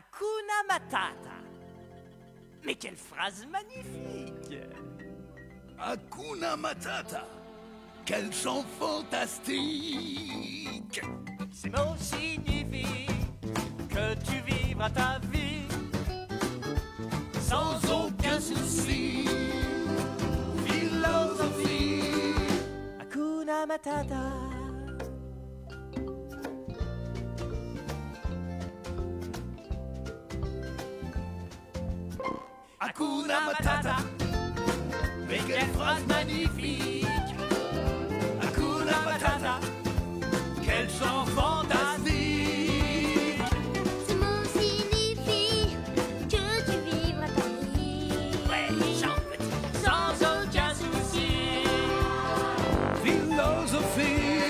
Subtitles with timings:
[0.00, 1.36] Hakuna Matata.
[2.64, 4.58] Mais quelle phrase magnifique
[5.78, 7.26] Hakuna Matata.
[8.06, 9.82] Quel chant fantastique
[11.52, 13.08] Ces mots signifient
[13.90, 15.68] que tu vivras ta vie
[17.42, 19.26] sans aucun souci.
[20.64, 22.34] Philosophie
[23.00, 24.39] Hakuna Matata.
[33.00, 33.96] Hakuna Matata.
[35.26, 37.06] Mais quelle phrase magnifique
[38.42, 39.58] Hakuna Matata
[40.62, 42.10] Quel chant fantastique
[44.06, 45.76] Ce mot signifie
[46.28, 48.36] que tu vivras ta vie.
[48.50, 48.68] Ouais,
[49.00, 51.30] chante petit Sans aucun souci
[53.02, 54.44] Philosophie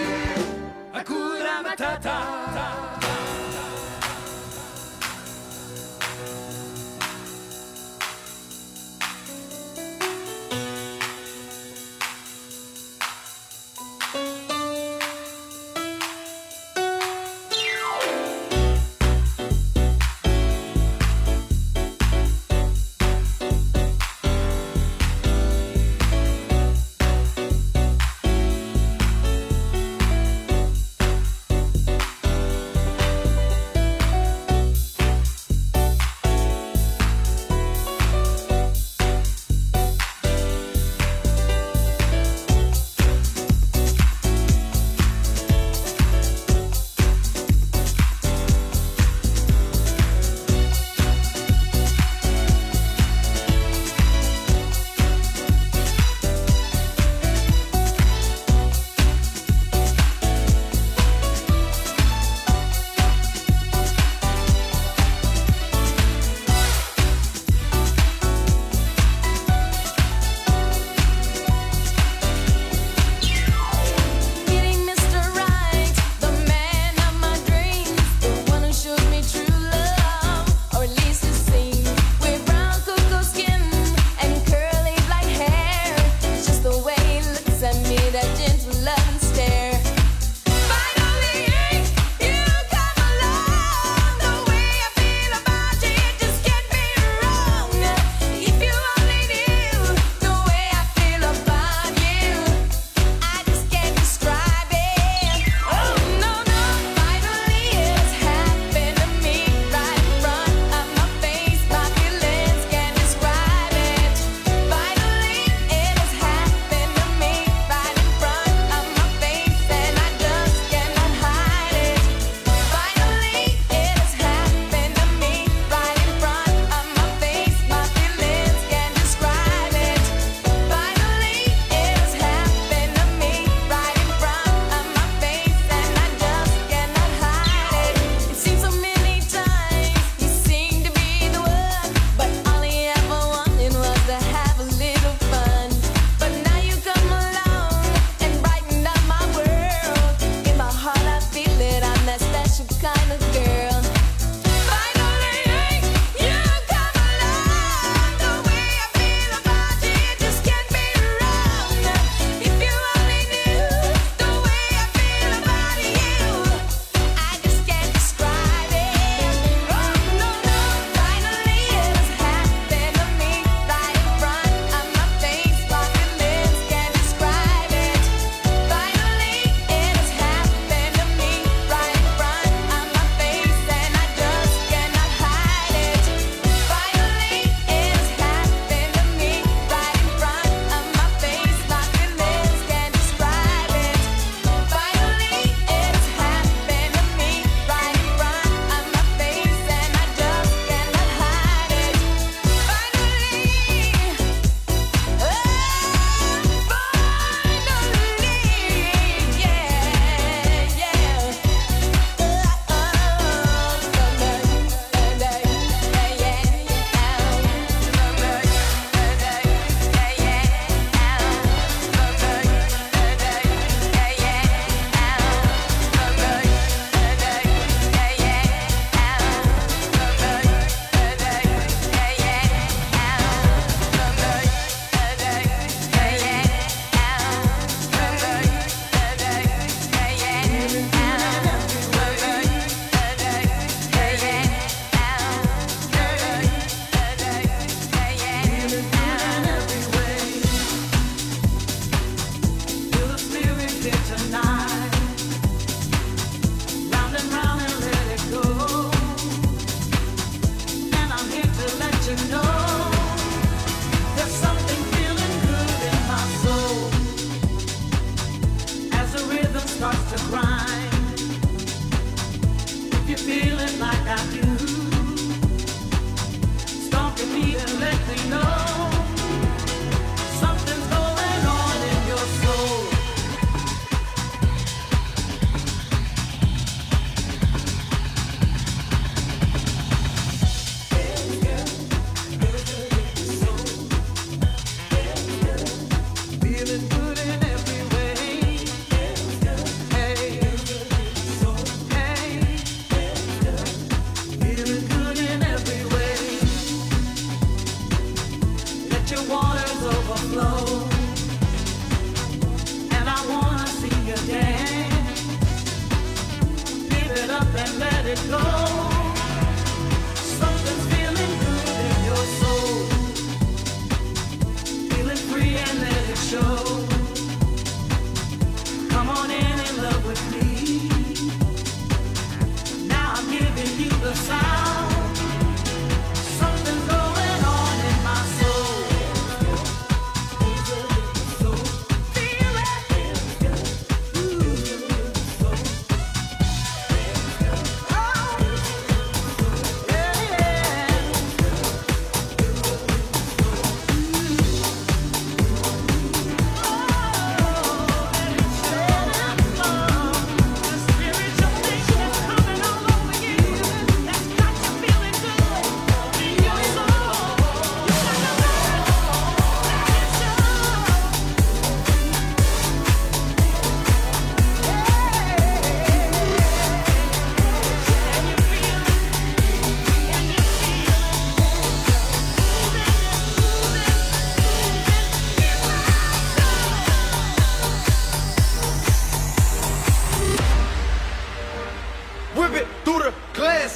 [0.93, 2.50] Hakuna Matata.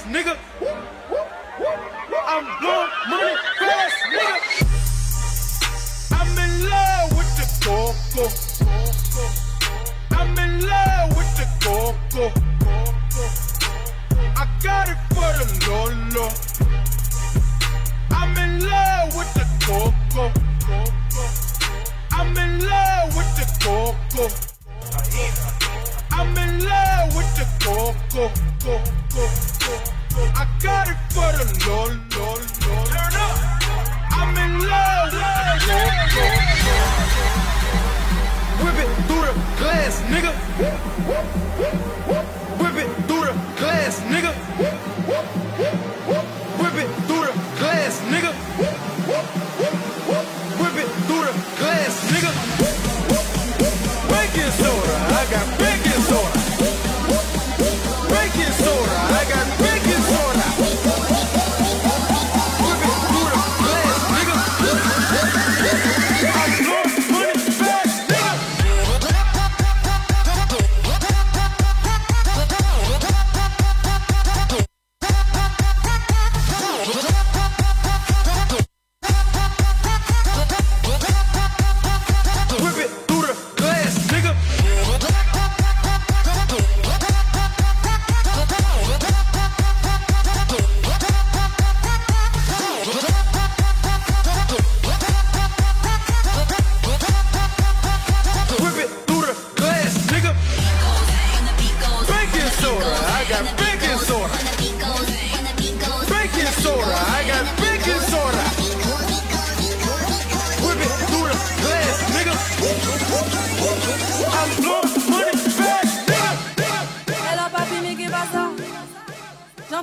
[0.07, 0.37] nigga.
[2.27, 3.54] I'm blowing money.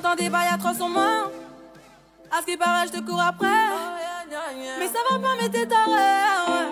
[0.02, 1.30] J'entends des bails atroces sur moi.
[2.32, 3.48] À ce qui paraît, je te cours après.
[4.80, 6.72] Mais ça va pas, mais t'es taré.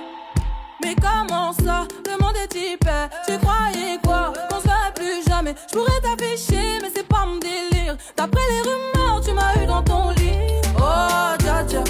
[0.82, 2.90] Mais comment ça Le monde est type.
[3.28, 4.34] Tu croyais quoi?
[4.50, 5.54] Qu'on se plus jamais.
[5.68, 7.96] Je pourrais t'afficher, mais c'est pas mon délire.
[8.18, 10.62] D'après les rumeurs, tu m'as eu dans ton lit.
[10.78, 11.84] Oh, dja dja.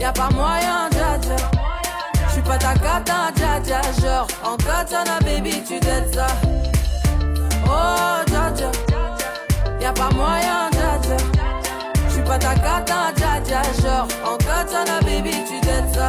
[0.00, 1.36] Y'a pas moyen, dja dja.
[2.28, 3.80] J'suis pas ta cata, dja dja.
[4.02, 6.26] Genre, en katana, baby, tu t'aides ça.
[7.66, 8.85] Oh, dja dja.
[9.86, 11.16] Y'a pas moyen, dja dja.
[12.08, 13.62] J'suis pas ta cata, dja dja.
[13.80, 16.08] Genre, en katana, baby, tu t'aides ça.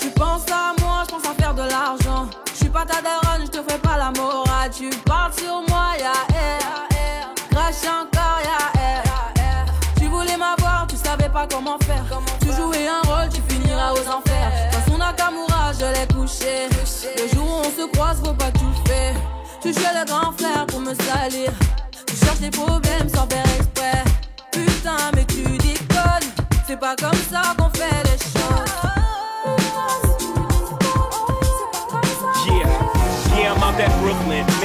[0.00, 2.30] Tu penses à moi, je pense à faire de l'argent.
[2.50, 4.70] Je suis pas ta daronne, je te fais pas la morale.
[4.74, 7.34] Tu parles sur moi, y'a air.
[7.50, 9.02] Crash encore, y'a air.
[9.98, 12.06] Tu voulais m'avoir, tu savais pas comment faire.
[12.40, 14.50] Tu jouais un rôle, tu finiras aux enfers.
[14.72, 16.70] Dans son Nakamura, je l'ai couché.
[17.18, 19.14] Le jour où on se croise, faut pas tout faire.
[19.60, 21.52] Tu jouais le grand frère pour me salir.
[22.26, 24.02] Tu cherches des problèmes sans faire exprès.
[24.50, 26.32] Putain, mais tu déconnes.
[26.66, 28.72] C'est pas comme ça qu'on fait les choses.
[32.48, 34.55] Yeah, yeah, I'm out at Brooklyn.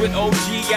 [0.00, 0.47] With OG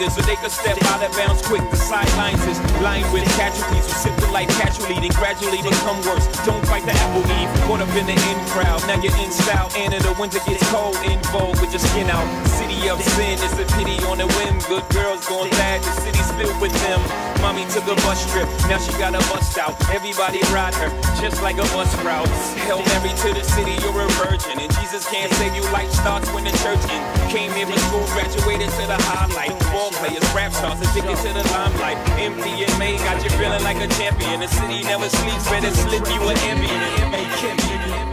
[0.00, 1.60] So they can step out of bounds quick.
[1.68, 6.24] The sidelines is lined with casualties who sip the life casually, then gradually become worse.
[6.48, 8.80] Don't fight the apple eve, caught up in the in crowd.
[8.88, 12.08] Now you're in style, and in the winter gets cold, in vogue with your skin
[12.08, 12.24] out.
[12.48, 14.56] City of sin is a pity on a whim.
[14.72, 17.00] Good girls gone bad, the city's filled with them.
[17.44, 19.76] Mommy took a bus trip, now she got a bust out.
[19.92, 20.88] Everybody ride her,
[21.20, 22.28] just like a bus route.
[22.64, 25.62] Hail Mary to the city, you're a virgin, and Jesus can't save you.
[25.70, 27.00] Life starts when the church in.
[27.28, 31.44] Came here for school, graduated to the highlight ball players, rap stars addicted to the
[31.54, 31.98] limelight.
[32.18, 34.40] Empty and got you feeling like a champion.
[34.40, 36.82] The city never sleeps, better slip you an ambient.
[37.14, 37.26] Hey,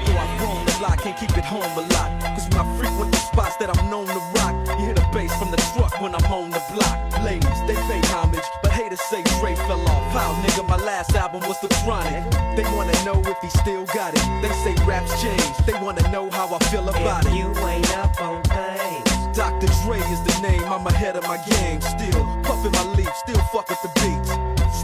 [0.06, 2.10] though I roam can't keep it home a lot.
[2.36, 4.56] Cause my frequent spots that I'm known to rock.
[4.68, 6.98] You hear the bass from the truck when I'm on the block.
[7.24, 10.04] Ladies, they pay homage, but haters say Dre fell off.
[10.12, 12.24] How, nigga, my last album was The Chronic.
[12.56, 14.24] They wanna know if he still got it.
[14.42, 17.38] They say raps change, they wanna know how I feel about if it.
[17.38, 19.07] You ain't up on pay.
[19.38, 19.68] Dr.
[19.84, 21.80] Dre is the name, I'm ahead of my game.
[21.80, 24.57] Still puffin' my leaf, still fuck with the beats.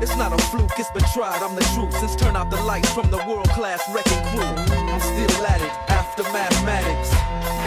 [0.00, 1.44] It's not a fluke, it's been tried.
[1.44, 1.92] I'm the truth.
[2.00, 4.48] Since turn out the lights from the world class wrecking crew.
[4.88, 7.12] I'm still at it after mathematics.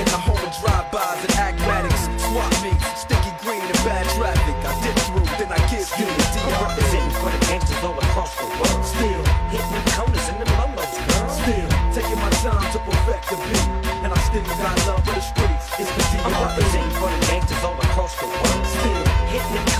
[0.01, 2.09] In the home of drive-bys and acmatics.
[2.25, 4.57] Swap me, sticky green and bad traffic.
[4.65, 6.49] I dip through, then I give you the DR.
[6.49, 8.81] I'm representing for the gangsters all across the world.
[8.81, 9.23] Still
[9.53, 11.29] hitting corners and the lolos, girl.
[11.37, 13.69] Still taking my time to perfect the beat.
[14.01, 15.69] And I still got love for the streets.
[15.77, 16.25] It's the DR.
[16.25, 18.65] I'm representing for the gangsters all across the world.
[18.65, 19.72] Still hitting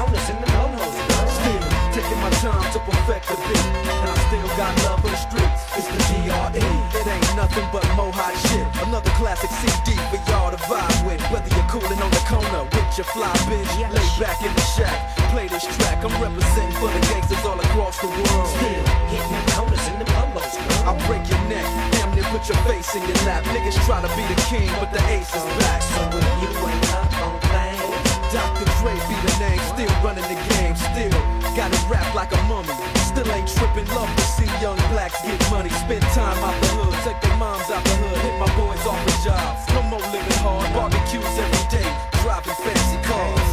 [2.44, 3.68] time to perfect the beat.
[3.88, 5.64] And I still got love for the streets.
[5.80, 6.60] It's the DRE.
[6.60, 8.68] It ain't nothing but mohawk shit.
[8.84, 11.24] Another classic CD for y'all to vibe with.
[11.32, 15.16] Whether you're cooling on the corner with your fly bitch, lay back in the shack.
[15.32, 16.04] Play this track.
[16.04, 18.52] I'm representing for the gangsters all across the world.
[18.60, 20.54] Still hitting the corners in the polos.
[20.84, 21.64] I break your neck.
[21.96, 23.48] Damn near put your face in your lap.
[23.56, 25.80] Niggas try to be the king, but the ace is oh, back.
[25.80, 28.68] So when you wake up on things, Dr.
[28.84, 29.64] Dre be the name.
[29.72, 30.76] Still running the game.
[30.76, 32.74] Still Gotta rap like a mummy.
[32.96, 35.70] Still ain't tripping, love to see young blacks get money.
[35.70, 39.06] Spend time out the hood, take their moms out the hood, hit my boys off
[39.06, 39.62] the jobs.
[39.74, 41.90] No more living hard, barbecues every day,
[42.24, 43.53] driving fancy cars.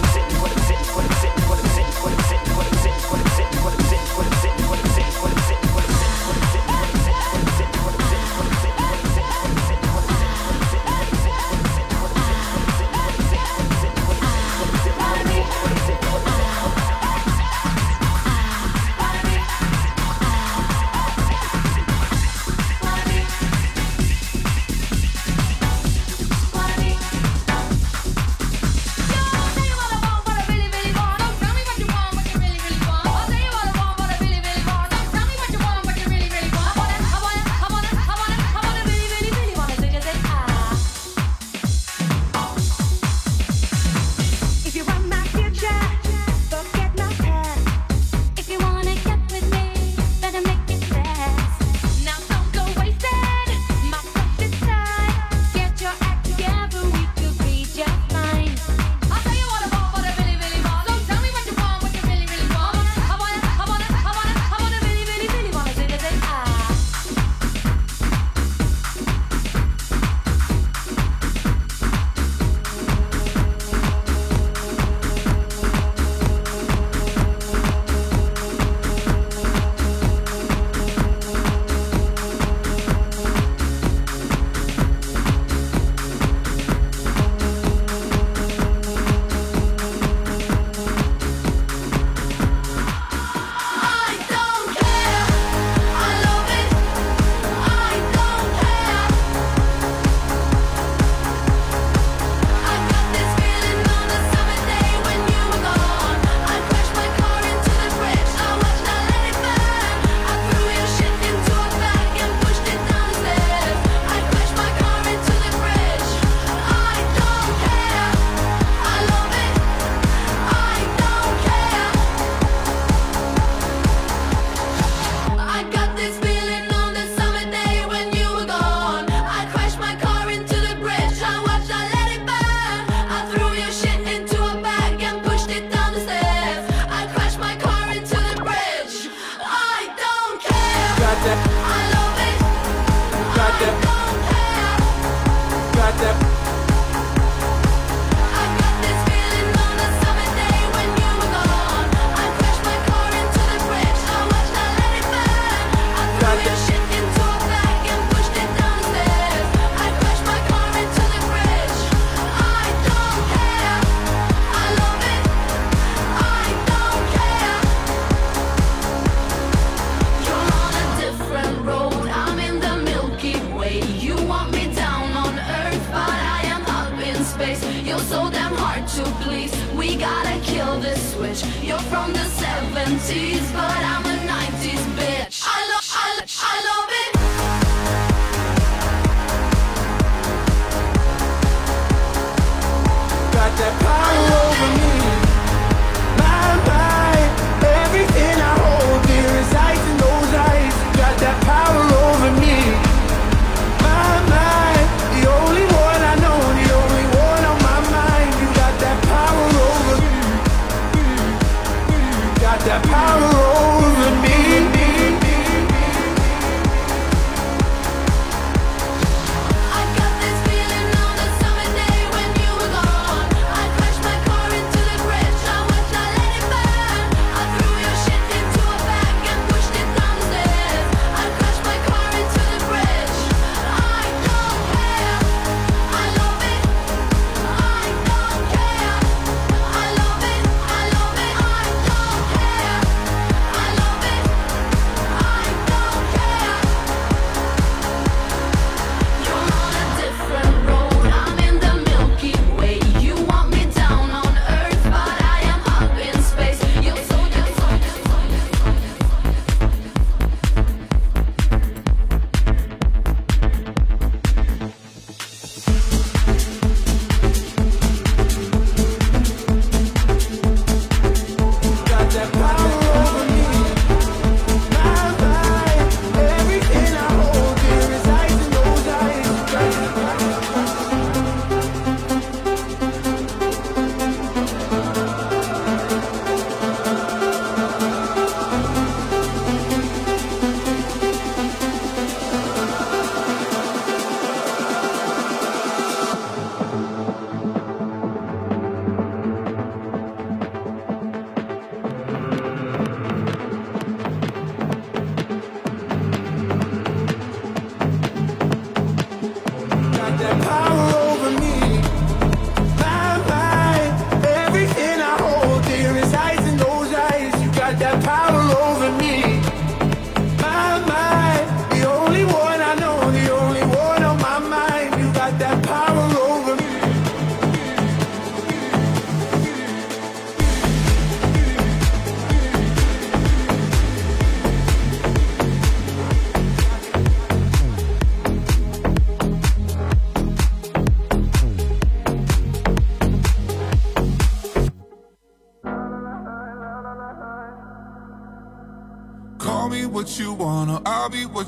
[0.01, 2.40] what I'm sitting, what I'm sitting, what I'm sitting, what I'm sitting.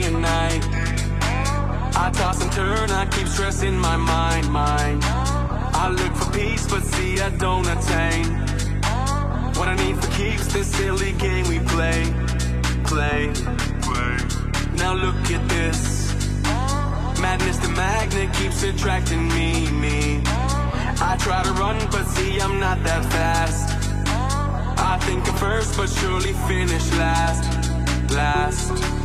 [0.00, 0.62] day and night.
[1.96, 5.02] I toss and turn, I keep stressing my mind, mind.
[5.04, 8.26] I look for peace, but see I don't attain.
[9.58, 12.04] What I need for keeps this silly game we play,
[12.84, 13.32] play,
[13.86, 14.16] play.
[14.76, 15.80] Now look at this.
[17.20, 20.22] Madness the magnet keeps attracting me, me.
[21.08, 23.66] I try to run, but see I'm not that fast.
[24.78, 27.70] I think I'm first, but surely finish last,
[28.12, 28.95] last.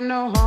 [0.00, 0.39] No home,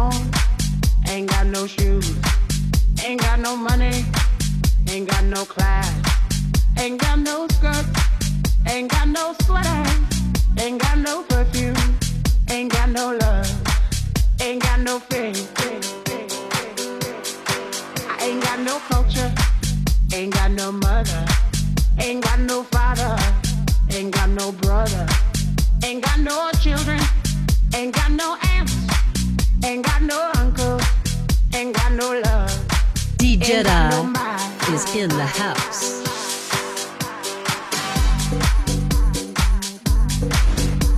[34.96, 36.04] in the house.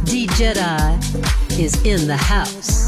[0.03, 0.53] DJ
[1.57, 2.84] is in the house.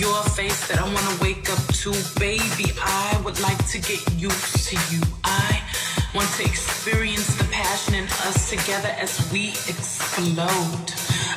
[0.00, 2.72] Your face that I wanna wake up to, baby.
[2.80, 5.02] I would like to get used to you.
[5.24, 5.60] I
[6.14, 10.88] want to experience the passion in us together as we explode.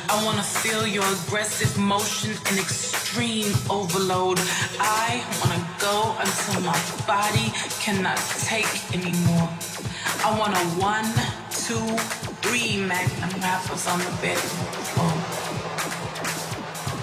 [0.08, 4.40] I wanna feel your aggressive motion and extreme overload.
[4.80, 7.52] I wanna go until my body
[7.84, 8.16] cannot
[8.48, 9.50] take anymore.
[10.24, 11.10] I want a one,
[11.52, 11.84] two,
[12.40, 14.40] three magnum wrappers on the bed.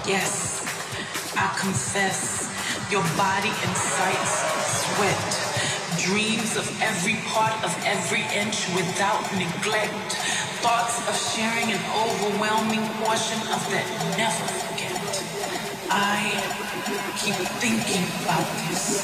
[0.04, 0.61] Yes,
[1.42, 2.46] I confess.
[2.86, 4.34] Your body incites
[4.78, 5.26] sweat.
[5.98, 10.14] Dreams of every part of every inch without neglect.
[10.62, 15.02] Thoughts of sharing an overwhelming portion of that never forget.
[15.90, 16.30] I
[17.18, 19.02] keep thinking about this.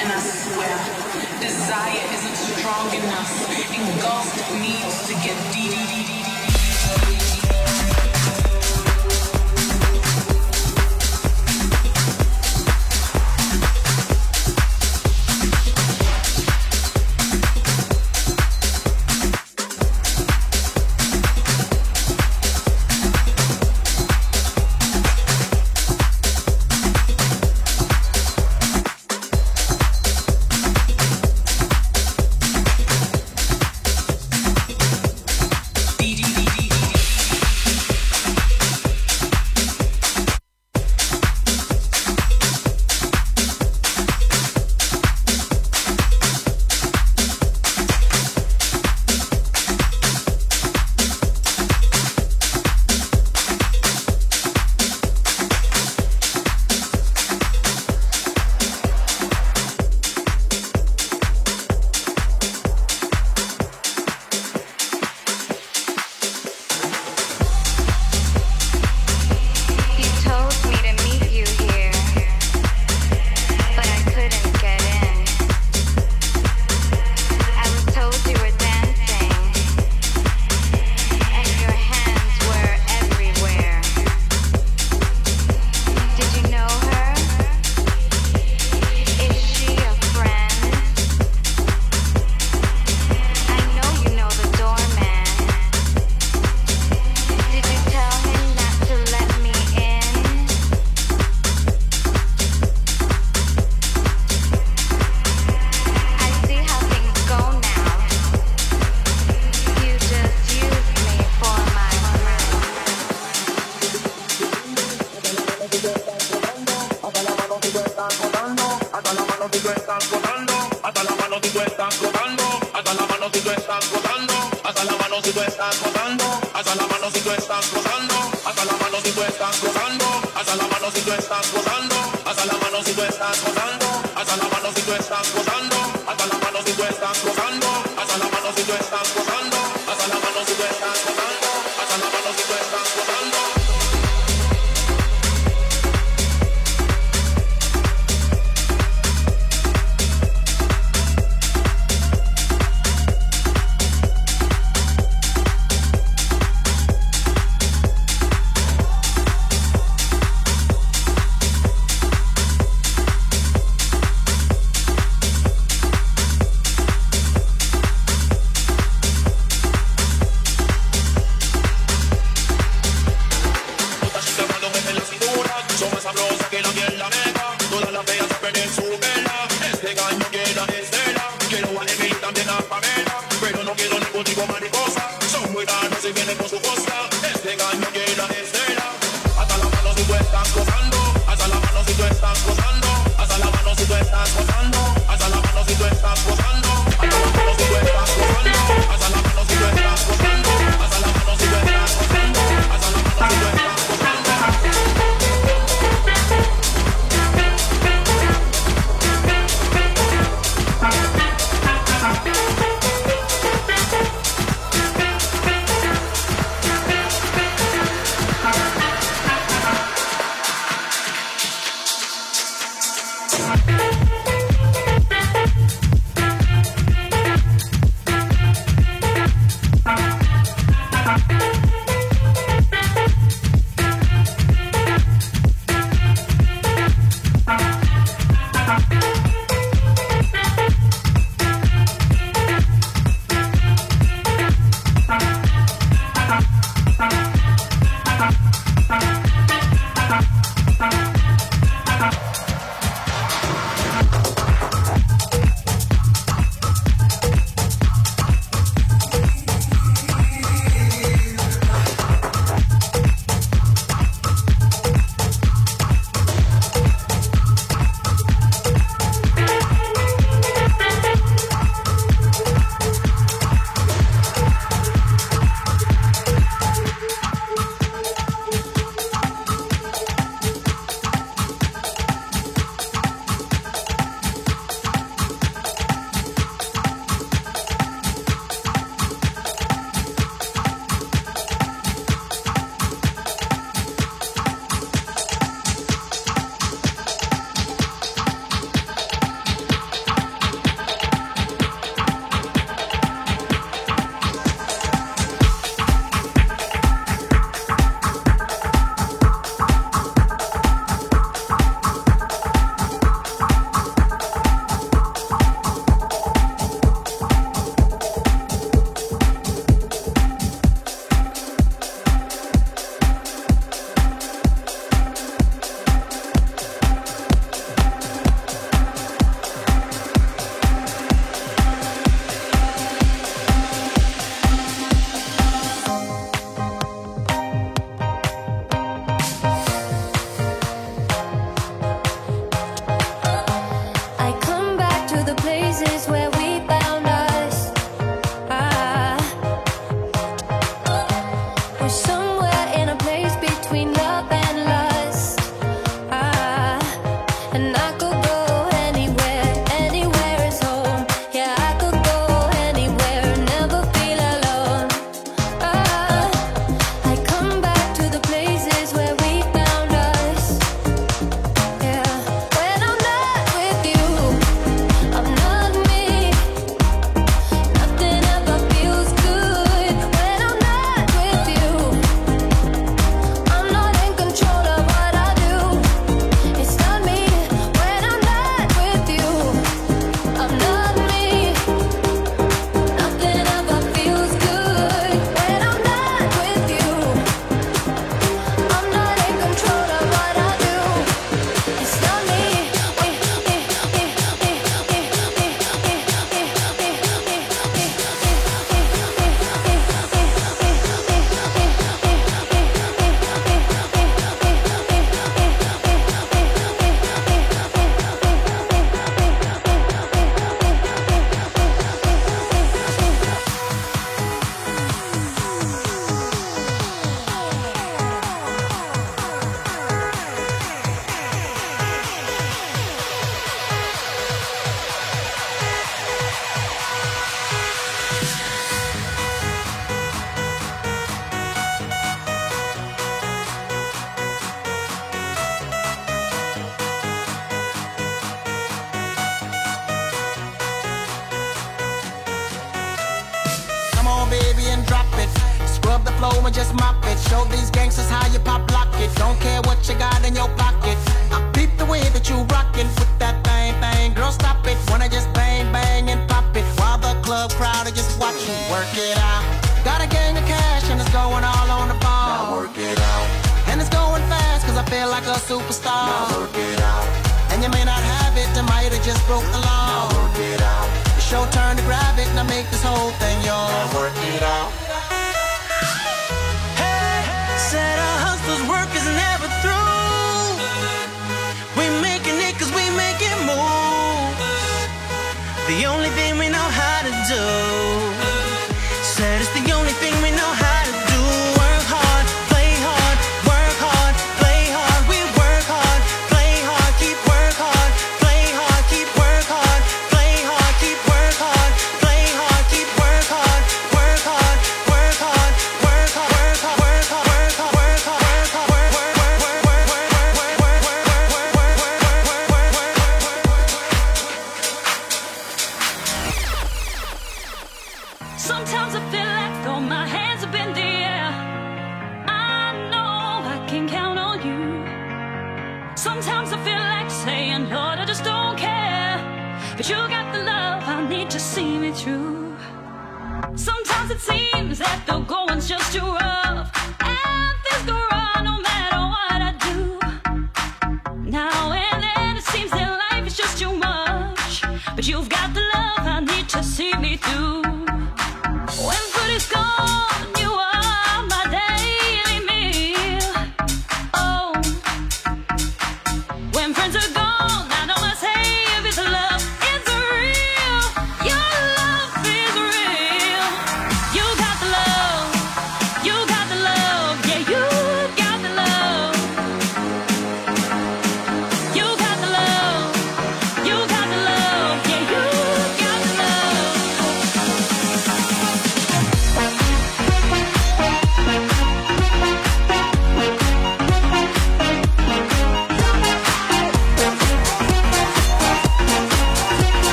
[0.00, 0.76] And I swear,
[1.44, 3.28] desire isn't strong enough.
[3.68, 6.35] Engulfed needs to get deep.